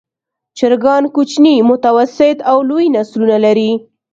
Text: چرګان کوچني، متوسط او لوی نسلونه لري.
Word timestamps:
چرګان 0.57 1.03
کوچني، 1.15 1.55
متوسط 1.69 2.37
او 2.49 2.57
لوی 2.69 2.85
نسلونه 2.95 3.37
لري. 3.45 3.71